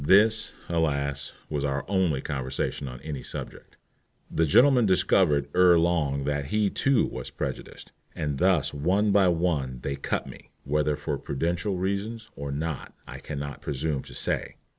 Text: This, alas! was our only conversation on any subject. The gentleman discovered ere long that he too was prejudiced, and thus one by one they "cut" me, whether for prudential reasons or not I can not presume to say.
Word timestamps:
This, 0.03 0.53
alas! 0.67 1.31
was 1.47 1.63
our 1.63 1.85
only 1.87 2.21
conversation 2.21 2.87
on 2.87 2.99
any 3.03 3.21
subject. 3.21 3.77
The 4.31 4.47
gentleman 4.47 4.87
discovered 4.87 5.47
ere 5.53 5.77
long 5.77 6.23
that 6.23 6.45
he 6.45 6.71
too 6.71 7.05
was 7.05 7.29
prejudiced, 7.29 7.91
and 8.15 8.39
thus 8.39 8.73
one 8.73 9.11
by 9.11 9.27
one 9.27 9.79
they 9.83 9.95
"cut" 9.95 10.25
me, 10.25 10.49
whether 10.63 10.95
for 10.95 11.19
prudential 11.19 11.77
reasons 11.77 12.31
or 12.35 12.51
not 12.51 12.95
I 13.05 13.19
can 13.19 13.37
not 13.37 13.61
presume 13.61 14.01
to 14.05 14.15
say. 14.15 14.55